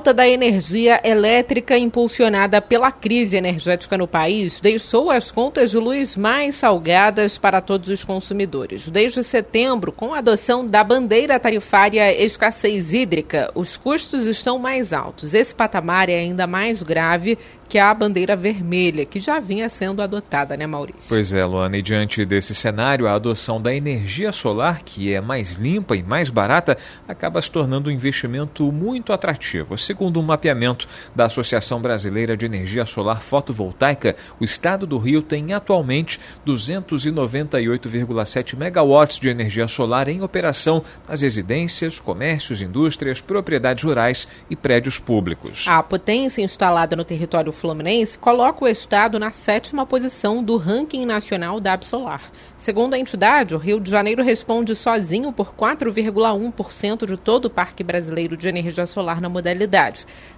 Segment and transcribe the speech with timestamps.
[0.00, 6.16] Alta da energia elétrica impulsionada pela crise energética no país deixou as contas de luz
[6.16, 8.88] mais salgadas para todos os consumidores.
[8.88, 15.34] Desde setembro, com a adoção da bandeira tarifária escassez hídrica, os custos estão mais altos.
[15.34, 17.36] Esse patamar é ainda mais grave
[17.70, 21.08] que a bandeira vermelha, que já vinha sendo adotada, né, Maurício?
[21.08, 25.52] Pois é, Luana, e diante desse cenário, a adoção da energia solar, que é mais
[25.52, 26.76] limpa e mais barata,
[27.06, 29.78] acaba se tornando um investimento muito atrativo.
[29.90, 30.86] Segundo um mapeamento
[31.16, 39.18] da Associação Brasileira de Energia Solar Fotovoltaica, o estado do Rio tem atualmente 298,7 megawatts
[39.18, 45.66] de energia solar em operação nas residências, comércios, indústrias, propriedades rurais e prédios públicos.
[45.66, 51.58] A potência instalada no território Fluminense coloca o estado na sétima posição do ranking nacional
[51.58, 52.30] da Absolar.
[52.56, 57.82] Segundo a entidade, o Rio de Janeiro responde sozinho por 4,1% de todo o parque
[57.82, 59.79] brasileiro de energia solar na modalidade.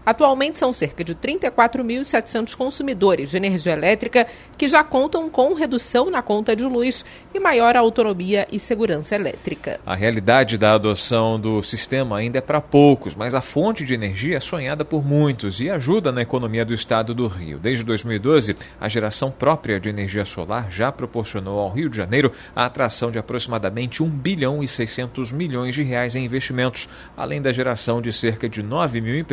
[0.04, 4.26] Atualmente são cerca de 34.700 consumidores de energia elétrica
[4.58, 9.78] que já contam com redução na conta de luz e maior autonomia e segurança elétrica.
[9.86, 14.36] A realidade da adoção do sistema ainda é para poucos, mas a fonte de energia
[14.36, 17.58] é sonhada por muitos e ajuda na economia do estado do Rio.
[17.58, 22.66] Desde 2012, a geração própria de energia solar já proporcionou ao Rio de Janeiro a
[22.66, 28.02] atração de aproximadamente 1 bilhão e 600 milhões de reais em investimentos, além da geração
[28.02, 29.31] de cerca de 9 mil empregos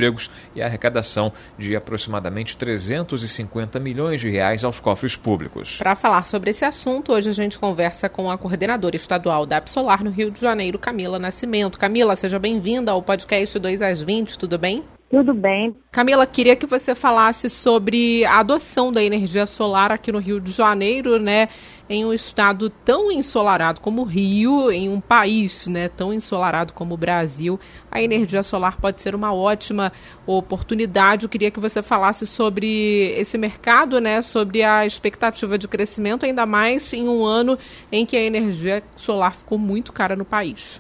[0.56, 5.78] e a arrecadação de aproximadamente 350 milhões de reais aos cofres públicos.
[5.78, 10.04] Para falar sobre esse assunto, hoje a gente conversa com a coordenadora estadual da Absolar
[10.04, 11.78] no Rio de Janeiro, Camila Nascimento.
[11.78, 14.84] Camila, seja bem-vinda ao podcast 2 às 20, tudo bem?
[15.10, 15.76] Tudo bem.
[15.92, 20.52] Camila, queria que você falasse sobre a adoção da energia solar aqui no Rio de
[20.52, 21.50] Janeiro, né?
[21.90, 26.94] Em um estado tão ensolarado como o Rio, em um país né, tão ensolarado como
[26.94, 29.92] o Brasil, a energia solar pode ser uma ótima
[30.28, 31.26] oportunidade.
[31.26, 34.22] Eu queria que você falasse sobre esse mercado, né?
[34.22, 37.58] Sobre a expectativa de crescimento, ainda mais em um ano
[37.92, 40.80] em que a energia solar ficou muito cara no país.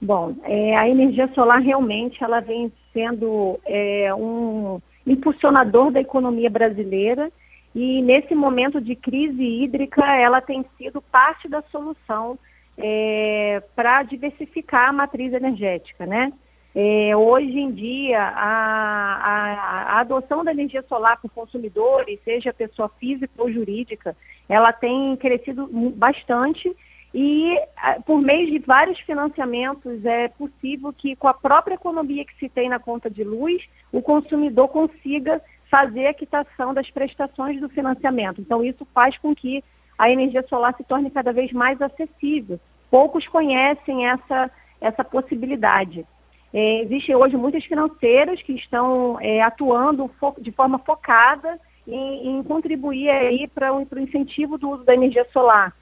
[0.00, 7.32] Bom, é, a energia solar realmente ela vem sendo é, um impulsionador da economia brasileira
[7.76, 12.38] e nesse momento de crise hídrica ela tem sido parte da solução
[12.78, 16.32] é, para diversificar a matriz energética, né?
[16.74, 22.90] É, hoje em dia, a, a, a, adoção da energia solar por consumidores, seja pessoa
[22.98, 24.16] física ou jurídica,
[24.48, 26.74] ela tem crescido bastante
[27.14, 27.58] e
[28.04, 32.68] por meio de vários financiamentos é possível que com a própria economia que se tem
[32.68, 35.42] na conta de luz, o consumidor consiga
[35.76, 38.40] fazer a quitação das prestações do financiamento.
[38.40, 39.62] Então isso faz com que
[39.98, 42.58] a energia solar se torne cada vez mais acessível.
[42.90, 44.50] Poucos conhecem essa,
[44.80, 46.06] essa possibilidade.
[46.54, 53.10] É, Existem hoje muitas financeiras que estão é, atuando de forma focada em, em contribuir
[53.10, 55.74] aí para o incentivo do uso da energia solar.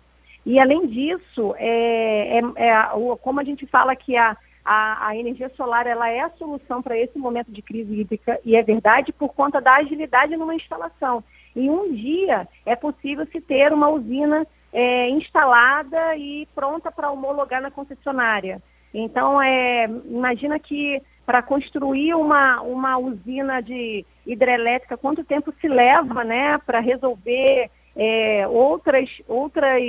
[0.44, 2.88] E, além disso, é, é, é,
[3.22, 6.98] como a gente fala que a, a, a, energia solar ela é a solução para
[6.98, 11.22] esse momento de crise hídrica, e é verdade por conta da agilidade numa instalação.
[11.54, 17.60] Em um dia é possível se ter uma usina é, instalada e pronta para homologar
[17.60, 18.62] na concessionária.
[18.92, 26.22] Então, é, imagina que para construir uma, uma usina de hidrelétrica, quanto tempo se leva
[26.22, 29.82] né, para resolver é, outras, outras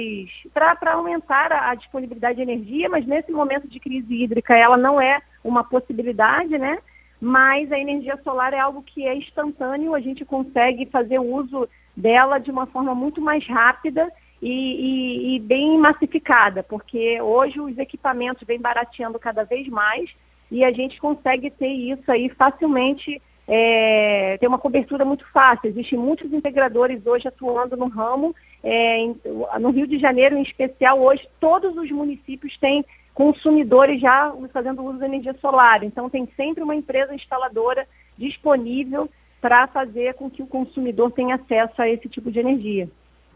[0.53, 5.01] para aumentar a, a, disponibilidade de energia, mas nesse momento de crise hídrica ela não
[5.01, 6.77] é uma possibilidade, né?
[7.19, 12.37] Mas a energia solar é algo que é instantâneo, a gente consegue fazer uso dela
[12.37, 14.11] de uma forma muito mais rápida
[14.41, 20.09] e, e, e bem massificada, porque hoje os equipamentos vêm barateando cada vez mais
[20.51, 25.69] e a gente consegue ter isso aí facilmente é, tem uma cobertura muito fácil.
[25.69, 28.35] Existem muitos integradores hoje atuando no ramo.
[28.63, 29.15] É, em,
[29.59, 32.83] no Rio de Janeiro, em especial, hoje todos os municípios têm
[33.13, 35.83] consumidores já fazendo uso da energia solar.
[35.83, 37.87] Então, tem sempre uma empresa instaladora
[38.17, 39.09] disponível
[39.39, 42.89] para fazer com que o consumidor tenha acesso a esse tipo de energia.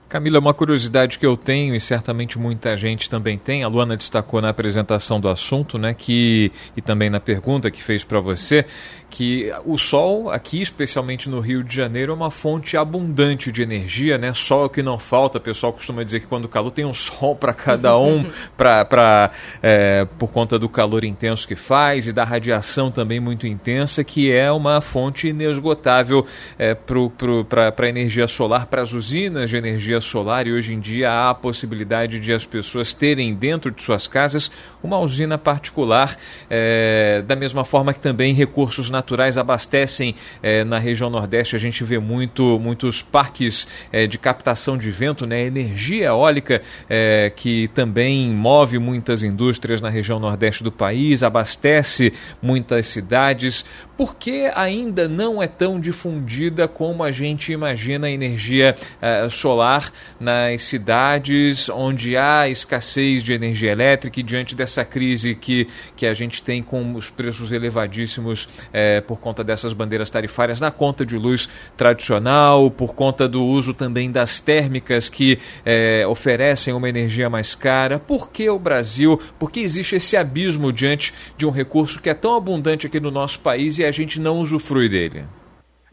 [0.10, 4.42] Camila, uma curiosidade que eu tenho e certamente muita gente também tem, a Luana destacou
[4.42, 8.66] na apresentação do assunto, né, que e também na pergunta que fez para você,
[9.10, 14.18] que o sol aqui, especialmente no Rio de Janeiro, é uma fonte abundante de energia,
[14.18, 14.34] né?
[14.34, 15.40] Sol é o que não falta.
[15.40, 19.32] O pessoal costuma dizer que quando calor tem um sol para cada um, pra,
[19.62, 24.32] é, por conta do calor intenso que faz e da radiação também muito intensa, que
[24.32, 26.26] é uma fonte inesgotável
[26.58, 30.48] é, para a energia solar, para as usinas de energia solar.
[30.48, 34.52] E hoje em dia há a possibilidade de as pessoas terem dentro de suas casas
[34.82, 36.16] uma usina particular,
[36.50, 41.56] é, da mesma forma que também recursos naturais abastecem eh, na região Nordeste.
[41.56, 45.42] A gente vê muito, muitos parques eh, de captação de vento, né?
[45.46, 46.62] energia eólica
[47.36, 53.66] que também move muitas indústrias na região Nordeste do país, abastece muitas cidades.
[53.98, 58.76] Por que ainda não é tão difundida como a gente imagina a energia
[59.30, 59.89] solar
[60.20, 66.14] nas cidades onde há escassez de energia elétrica e diante dessa crise que, que a
[66.14, 71.18] gente tem com os preços elevadíssimos é, por conta dessas bandeiras tarifárias na conta de
[71.18, 77.56] luz tradicional, por conta do uso também das térmicas que é, oferecem uma energia mais
[77.56, 78.00] cara.
[78.00, 79.20] Por que o Brasil?
[79.38, 83.12] Por que existe esse abismo diante de um recurso que é tão abundante aqui no
[83.12, 85.26] nosso país e a gente não usufrui dele?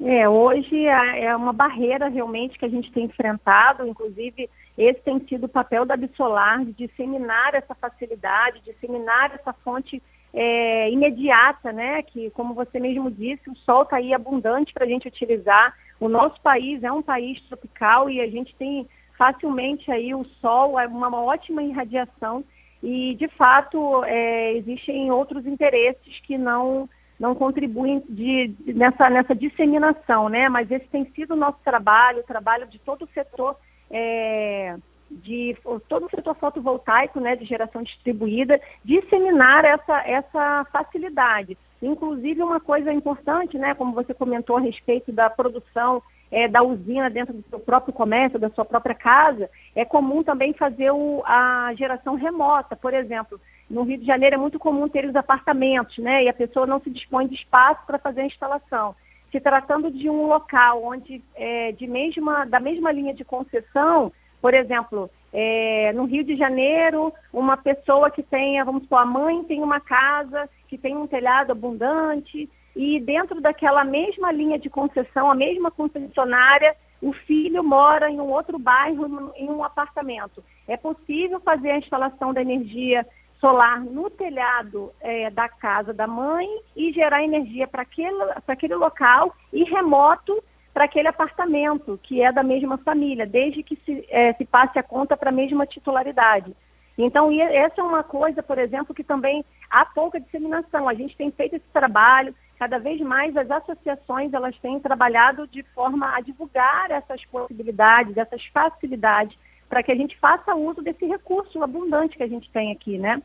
[0.01, 5.45] É, hoje é uma barreira realmente que a gente tem enfrentado, inclusive esse tem sido
[5.45, 10.03] o papel da Absolar, de disseminar essa facilidade, disseminar essa fonte
[10.35, 12.03] é, imediata, né?
[12.03, 15.75] Que, como você mesmo disse, o sol está aí abundante para a gente utilizar.
[15.99, 20.79] O nosso país é um país tropical e a gente tem facilmente aí o sol,
[20.79, 22.45] é uma, uma ótima irradiação
[22.83, 30.29] e, de fato, é, existem outros interesses que não não contribuem de, nessa, nessa disseminação,
[30.29, 30.49] né?
[30.49, 33.57] Mas esse tem sido o nosso trabalho, o trabalho de todo o setor
[33.91, 34.77] é,
[35.11, 35.57] de
[35.89, 41.57] todo o setor fotovoltaico, né, de geração distribuída, disseminar essa, essa facilidade.
[41.81, 47.09] Inclusive, uma coisa importante, né, como você comentou a respeito da produção é, da usina
[47.09, 51.73] dentro do seu próprio comércio, da sua própria casa, é comum também fazer o, a
[51.75, 52.75] geração remota.
[52.75, 56.35] Por exemplo, no Rio de Janeiro é muito comum ter os apartamentos, né, e a
[56.35, 58.95] pessoa não se dispõe de espaço para fazer a instalação.
[59.31, 64.55] Se tratando de um local onde é, de mesma, da mesma linha de concessão, por
[64.55, 69.63] exemplo, é, no Rio de Janeiro, uma pessoa que tenha, vamos supor, a mãe tem
[69.63, 75.35] uma casa que tem um telhado abundante e dentro daquela mesma linha de concessão, a
[75.35, 80.43] mesma concessionária, o filho mora em um outro bairro, em um apartamento.
[80.69, 83.07] É possível fazer a instalação da energia
[83.41, 88.17] solar no telhado é, da casa da mãe e gerar energia para aquele,
[88.47, 90.43] aquele local e remoto
[90.73, 94.83] para aquele apartamento, que é da mesma família, desde que se, é, se passe a
[94.83, 96.55] conta para a mesma titularidade.
[96.99, 100.89] Então, essa é uma coisa, por exemplo, que também há pouca disseminação.
[100.89, 105.63] A gente tem feito esse trabalho, cada vez mais as associações elas têm trabalhado de
[105.75, 109.37] forma a divulgar essas possibilidades, essas facilidades,
[109.69, 113.21] para que a gente faça uso desse recurso abundante que a gente tem aqui, né?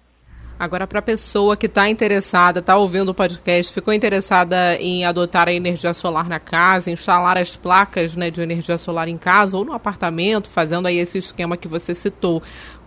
[0.61, 5.47] Agora, para a pessoa que está interessada, está ouvindo o podcast, ficou interessada em adotar
[5.47, 9.65] a energia solar na casa, instalar as placas né, de energia solar em casa ou
[9.65, 12.43] no apartamento, fazendo aí esse esquema que você citou.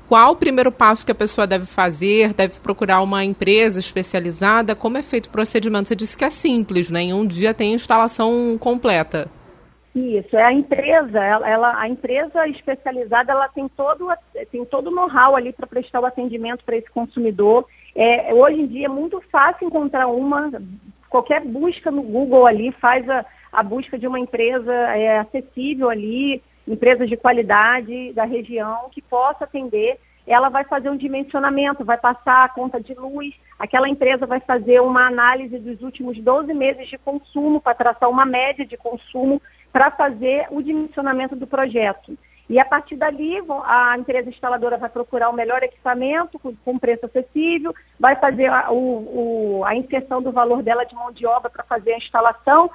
[0.08, 2.32] Qual o primeiro passo que a pessoa deve fazer?
[2.32, 4.76] Deve procurar uma empresa especializada?
[4.76, 5.88] Como é feito o procedimento?
[5.88, 7.02] Você disse que é simples, né?
[7.02, 9.28] Em um dia tem instalação completa.
[9.94, 14.08] Isso, é a empresa, ela, ela, a empresa especializada, ela tem todo,
[14.50, 17.64] tem todo o know-how ali para prestar o atendimento para esse consumidor.
[17.94, 20.50] É, hoje em dia é muito fácil encontrar uma,
[21.08, 26.42] qualquer busca no Google ali faz a, a busca de uma empresa é, acessível ali,
[26.66, 30.00] empresa de qualidade da região que possa atender.
[30.26, 34.80] Ela vai fazer um dimensionamento, vai passar a conta de luz, aquela empresa vai fazer
[34.80, 39.40] uma análise dos últimos 12 meses de consumo para traçar uma média de consumo
[39.74, 42.16] para fazer o dimensionamento do projeto.
[42.48, 47.74] E a partir dali, a empresa instaladora vai procurar o melhor equipamento com preço acessível,
[47.98, 51.94] vai fazer a, o, a inserção do valor dela de mão de obra para fazer
[51.94, 52.70] a instalação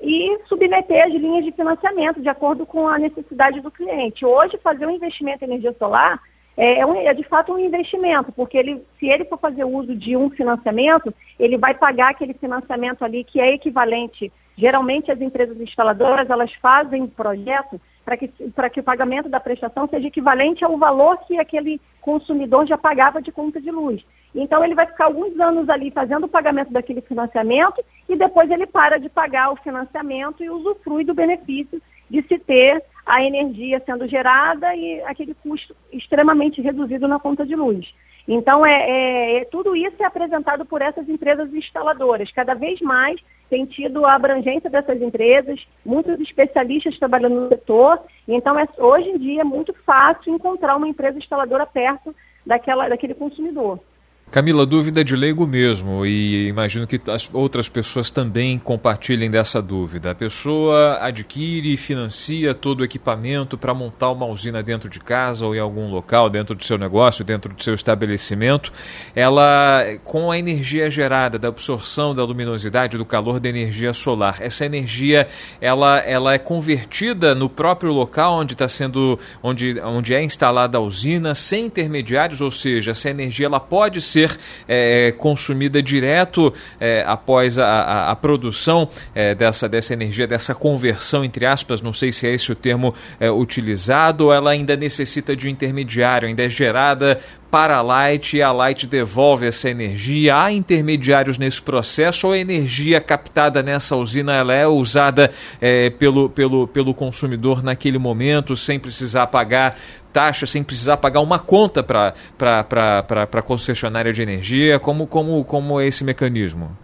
[0.00, 4.24] e submeter as linhas de financiamento de acordo com a necessidade do cliente.
[4.24, 6.22] Hoje, fazer um investimento em energia solar
[6.60, 10.16] é, um, é, de fato um investimento, porque ele, se ele for fazer uso de
[10.16, 16.28] um financiamento, ele vai pagar aquele financiamento ali que é equivalente Geralmente as empresas instaladoras
[16.28, 21.38] elas fazem projeto para que, que o pagamento da prestação seja equivalente ao valor que
[21.38, 24.04] aquele consumidor já pagava de conta de luz.
[24.34, 28.66] Então ele vai ficar alguns anos ali fazendo o pagamento daquele financiamento e depois ele
[28.66, 34.06] para de pagar o financiamento e usufrui do benefício de se ter a energia sendo
[34.06, 37.86] gerada e aquele custo extremamente reduzido na conta de luz.
[38.28, 42.30] Então, é, é, é, tudo isso é apresentado por essas empresas instaladoras.
[42.30, 47.98] Cada vez mais tem tido a abrangência dessas empresas, muitos especialistas trabalhando no setor.
[48.28, 53.14] Então, é, hoje em dia é muito fácil encontrar uma empresa instaladora perto daquela, daquele
[53.14, 53.80] consumidor.
[54.30, 60.10] Camila, dúvida de leigo mesmo, e imagino que as outras pessoas também compartilhem dessa dúvida.
[60.10, 65.46] A pessoa adquire e financia todo o equipamento para montar uma usina dentro de casa
[65.46, 68.70] ou em algum local, dentro do seu negócio, dentro do seu estabelecimento.
[69.16, 74.66] Ela, com a energia gerada da absorção da luminosidade, do calor da energia solar, essa
[74.66, 75.26] energia
[75.58, 80.82] ela, ela é convertida no próprio local onde está sendo, onde, onde é instalada a
[80.82, 87.04] usina, sem intermediários, ou seja, essa energia ela pode ser ser é, consumida direto é,
[87.06, 92.10] após a, a, a produção é, dessa, dessa energia, dessa conversão, entre aspas, não sei
[92.10, 96.44] se é esse o termo é, utilizado, ou ela ainda necessita de um intermediário, ainda
[96.44, 97.20] é gerada
[97.50, 100.36] para a Light e a Light devolve essa energia.
[100.36, 106.28] Há intermediários nesse processo ou a energia captada nessa usina ela é usada é, pelo,
[106.28, 109.78] pelo, pelo consumidor naquele momento sem precisar pagar
[110.12, 114.78] taxa, sem precisar pagar uma conta para a concessionária de energia?
[114.78, 116.76] Como, como, como é esse mecanismo?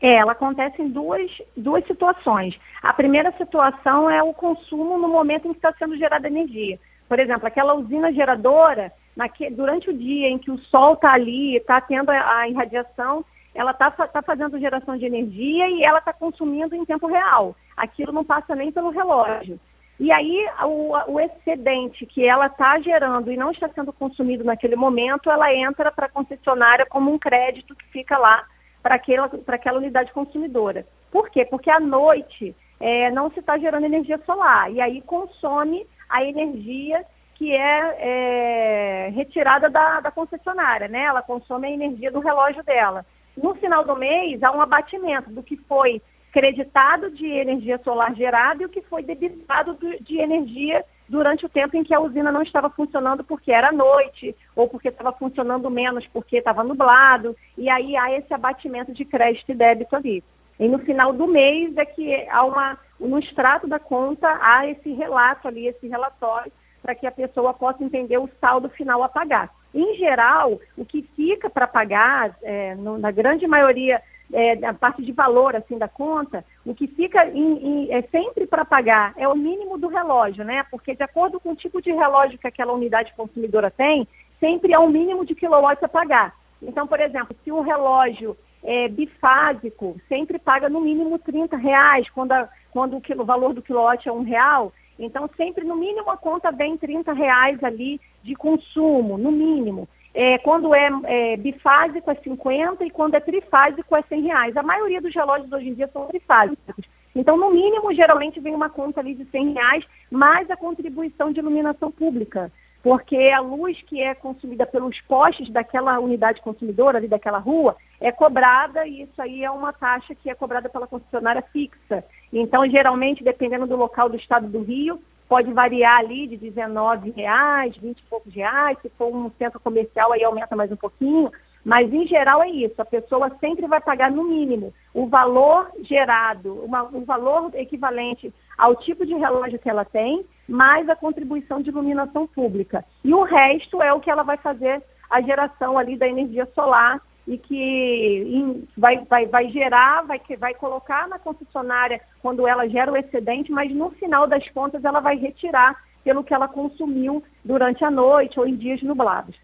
[0.00, 2.58] É, ela acontece em duas, duas situações.
[2.82, 6.78] A primeira situação é o consumo no momento em que está sendo gerada energia.
[7.08, 11.56] Por exemplo, aquela usina geradora, naque, durante o dia em que o sol está ali,
[11.56, 16.12] está tendo a, a, irradiação, ela está tá fazendo geração de energia e ela está
[16.12, 17.56] consumindo em tempo real.
[17.76, 19.58] Aquilo não passa nem pelo relógio.
[19.98, 24.76] E aí o, o excedente que ela está gerando e não está sendo consumido naquele
[24.76, 28.44] momento, ela entra para a concessionária como um crédito que fica lá
[28.82, 30.86] para aquela, aquela unidade consumidora.
[31.10, 31.44] Por quê?
[31.46, 37.04] Porque à noite é, não se está gerando energia solar e aí consome a energia
[37.34, 41.02] que é, é retirada da, da, concessionária, né?
[41.04, 43.04] Ela consome a energia do relógio dela.
[43.36, 46.00] No final do mês, há um abatimento do que foi
[46.36, 51.74] creditado de energia solar gerada e o que foi debitado de energia durante o tempo
[51.78, 56.06] em que a usina não estava funcionando porque era noite ou porque estava funcionando menos
[56.08, 57.34] porque estava nublado.
[57.56, 60.22] E aí há esse abatimento de crédito e débito ali.
[60.60, 64.92] E no final do mês é que há uma, no extrato da conta, há esse
[64.92, 66.52] relato ali, esse relatório
[66.82, 69.50] para que a pessoa possa entender o saldo final a pagar.
[69.74, 74.02] Em geral, o que fica para pagar, é, no, na grande maioria
[74.32, 78.46] é, da parte de valor assim da conta, o que fica em, em, é sempre
[78.46, 80.64] para pagar é o mínimo do relógio, né?
[80.70, 84.06] Porque de acordo com o tipo de relógio que aquela unidade consumidora tem,
[84.40, 86.34] sempre é o mínimo de quilowatts a pagar.
[86.60, 92.32] Então, por exemplo, se o relógio é bifásico, sempre paga no mínimo 30 reais, quando,
[92.32, 96.16] a, quando o, o valor do quilowatt é um real, então, sempre, no mínimo, a
[96.16, 99.88] conta vem 30 reais ali de consumo, no mínimo.
[100.18, 104.56] É, quando é, é, bifásico é 50 e quando é trifásico é 100 reais.
[104.56, 106.86] A maioria dos relógios hoje em dia são trifásicos.
[107.14, 111.40] Então, no mínimo, geralmente vem uma conta ali de 100 reais, mais a contribuição de
[111.40, 112.50] iluminação pública
[112.86, 118.12] porque a luz que é consumida pelos postes daquela unidade consumidora, ali daquela rua, é
[118.12, 122.04] cobrada e isso aí é uma taxa que é cobrada pela concessionária fixa.
[122.32, 127.76] Então, geralmente, dependendo do local do estado do Rio, pode variar ali de 19 reais,
[127.76, 131.30] 20 e poucos reais, se for um centro comercial aí aumenta mais um pouquinho,
[131.66, 132.80] mas, em geral, é isso.
[132.80, 138.76] A pessoa sempre vai pagar, no mínimo, o valor gerado, uma, um valor equivalente ao
[138.76, 142.84] tipo de relógio que ela tem, mais a contribuição de iluminação pública.
[143.02, 144.80] E o resto é o que ela vai fazer
[145.10, 151.08] a geração ali da energia solar e que vai, vai, vai gerar, vai, vai colocar
[151.08, 155.76] na concessionária quando ela gera o excedente, mas no final das contas ela vai retirar
[156.04, 159.34] pelo que ela consumiu durante a noite ou em dias nublados.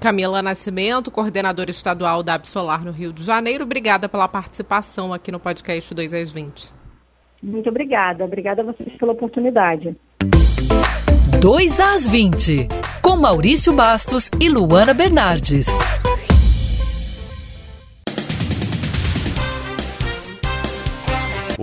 [0.00, 5.38] Camila Nascimento, coordenadora estadual da Absolar no Rio de Janeiro, obrigada pela participação aqui no
[5.38, 6.82] podcast 2 às 20.
[7.42, 8.24] Muito obrigada.
[8.24, 9.96] Obrigada a vocês pela oportunidade.
[11.40, 12.68] 2 às 20,
[13.02, 15.66] com Maurício Bastos e Luana Bernardes.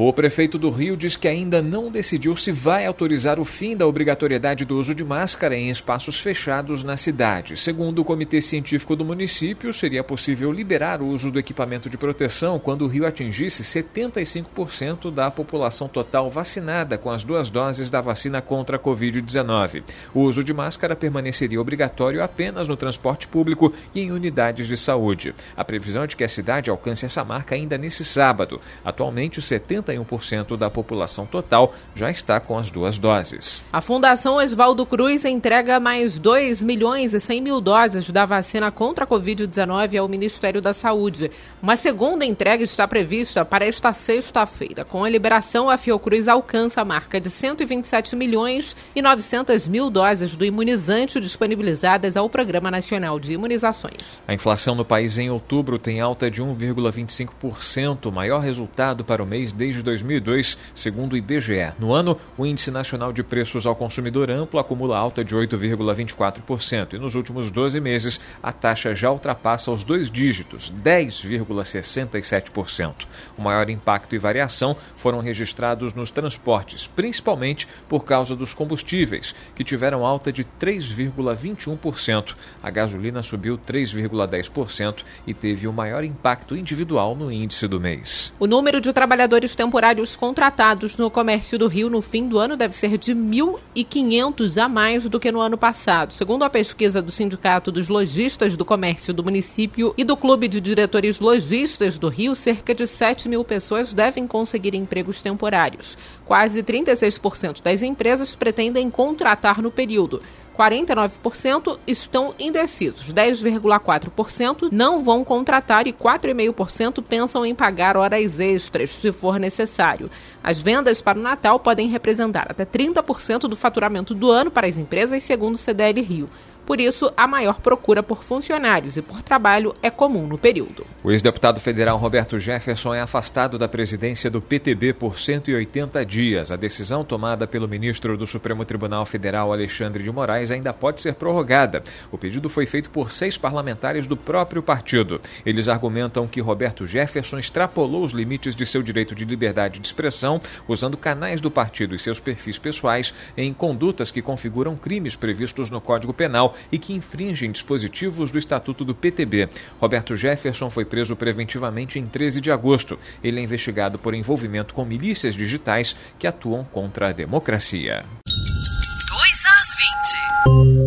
[0.01, 3.85] O prefeito do Rio diz que ainda não decidiu se vai autorizar o fim da
[3.85, 7.57] obrigatoriedade do uso de máscara em espaços fechados na cidade.
[7.57, 12.57] Segundo o Comitê Científico do município, seria possível liberar o uso do equipamento de proteção
[12.57, 18.41] quando o Rio atingisse 75% da população total vacinada com as duas doses da vacina
[18.41, 19.83] contra a Covid-19.
[20.13, 25.35] O uso de máscara permaneceria obrigatório apenas no transporte público e em unidades de saúde.
[25.57, 28.61] A previsão é de que a cidade alcance essa marca ainda nesse sábado.
[28.85, 33.63] Atualmente, 70 61% da população total já está com as duas doses.
[33.71, 39.05] A Fundação Oswaldo Cruz entrega mais 2 milhões e 100 mil doses da vacina contra
[39.05, 41.31] a Covid-19 ao Ministério da Saúde.
[41.61, 44.85] Uma segunda entrega está prevista para esta sexta-feira.
[44.85, 50.35] Com a liberação, a Fiocruz alcança a marca de 127 milhões e 900 mil doses
[50.35, 54.21] do imunizante disponibilizadas ao Programa Nacional de Imunizações.
[54.27, 59.53] A inflação no país em outubro tem alta de 1,25%, maior resultado para o mês
[59.53, 61.71] desde 2002, segundo o IBGE.
[61.79, 66.99] No ano, o Índice Nacional de Preços ao Consumidor Amplo acumula alta de 8,24% e
[66.99, 73.07] nos últimos 12 meses a taxa já ultrapassa os dois dígitos, 10,67%.
[73.37, 79.63] O maior impacto e variação foram registrados nos transportes, principalmente por causa dos combustíveis, que
[79.63, 82.35] tiveram alta de 3,21%.
[82.61, 88.33] A gasolina subiu 3,10% e teve o maior impacto individual no índice do mês.
[88.39, 89.68] O número de trabalhadores temporários
[90.15, 95.07] contratados no comércio do Rio no fim do ano deve ser de 1.500 a mais
[95.07, 96.13] do que no ano passado.
[96.13, 100.59] Segundo a pesquisa do Sindicato dos Lojistas do Comércio do município e do Clube de
[100.59, 105.97] Diretores Lojistas do Rio, cerca de 7 mil pessoas devem conseguir empregos temporários.
[106.25, 110.21] Quase 36% das empresas pretendem contratar no período.
[110.59, 119.13] 49% estão indecisos, 10,4% não vão contratar e 4,5% pensam em pagar horas extras, se
[119.13, 120.11] for necessário.
[120.43, 124.77] As vendas para o Natal podem representar até 30% do faturamento do ano para as
[124.77, 126.29] empresas, segundo o CDL Rio.
[126.69, 130.85] Por isso, a maior procura por funcionários e por trabalho é comum no período.
[131.03, 136.51] O ex-deputado federal Roberto Jefferson é afastado da presidência do PTB por 180 dias.
[136.51, 141.15] A decisão tomada pelo ministro do Supremo Tribunal Federal, Alexandre de Moraes, ainda pode ser
[141.15, 141.81] prorrogada.
[142.11, 145.19] O pedido foi feito por seis parlamentares do próprio partido.
[145.43, 150.39] Eles argumentam que Roberto Jefferson extrapolou os limites de seu direito de liberdade de expressão,
[150.67, 155.81] usando canais do partido e seus perfis pessoais em condutas que configuram crimes previstos no
[155.81, 159.49] Código Penal e que infringem dispositivos do Estatuto do PTB.
[159.79, 162.97] Roberto Jefferson foi preso preventivamente em 13 de agosto.
[163.23, 168.05] Ele é investigado por envolvimento com milícias digitais que atuam contra a democracia.
[168.25, 170.78] 2 às 20.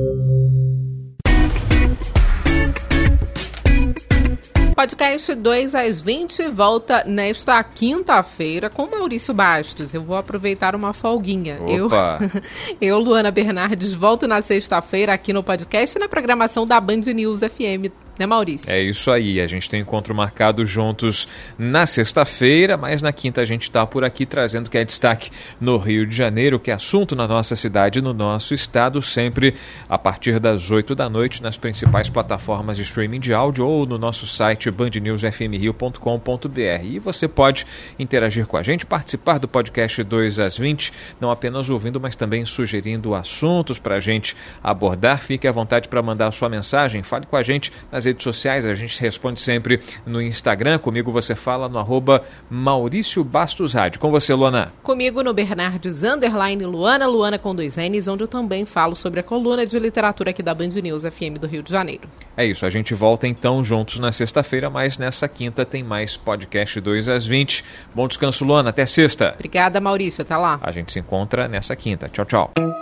[4.82, 9.95] Podcast 2 às 20 volta nesta quinta-feira com Maurício Bastos.
[9.95, 11.60] Eu vou aproveitar uma folguinha.
[11.84, 12.18] Opa.
[12.21, 12.42] Eu,
[12.97, 17.95] eu, Luana Bernardes, volto na sexta-feira aqui no podcast na programação da Band News FM
[18.18, 18.70] né, Maurício?
[18.70, 19.40] É isso aí.
[19.40, 21.26] A gente tem encontro marcado juntos
[21.58, 25.78] na sexta-feira, mas na quinta a gente está por aqui trazendo que é destaque no
[25.78, 29.54] Rio de Janeiro, que é assunto na nossa cidade no nosso estado, sempre
[29.88, 33.98] a partir das 8 da noite nas principais plataformas de streaming de áudio ou no
[33.98, 36.84] nosso site bandnewsfmrio.com.br.
[36.84, 37.66] E você pode
[37.98, 42.44] interagir com a gente, participar do podcast 2 às 20, não apenas ouvindo, mas também
[42.44, 45.20] sugerindo assuntos para a gente abordar.
[45.20, 48.67] Fique à vontade para mandar a sua mensagem, fale com a gente nas redes sociais,
[48.67, 50.78] a gente responde sempre no Instagram.
[50.78, 54.00] Comigo você fala no arroba Maurício Bastos Rádio.
[54.00, 54.73] Com você, Luana.
[54.82, 59.23] Comigo no Bernardes Underline Luana, Luana com dois N's, onde eu também falo sobre a
[59.23, 62.08] coluna de literatura aqui da Band News FM do Rio de Janeiro.
[62.36, 66.80] É isso, a gente volta então juntos na sexta-feira, mas nessa quinta tem mais podcast
[66.80, 67.65] 2 às 20.
[67.95, 68.71] Bom descanso, Luana.
[68.71, 69.32] Até sexta.
[69.34, 70.23] Obrigada, Maurício.
[70.23, 70.58] Até lá.
[70.62, 72.08] A gente se encontra nessa quinta.
[72.08, 72.81] Tchau, tchau.